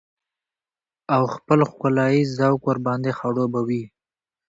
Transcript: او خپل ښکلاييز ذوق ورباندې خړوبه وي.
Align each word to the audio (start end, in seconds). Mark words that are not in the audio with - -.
او 1.15 1.23
خپل 1.35 1.59
ښکلاييز 1.71 2.27
ذوق 2.39 2.61
ورباندې 2.69 3.11
خړوبه 3.19 3.61
وي. 3.67 3.83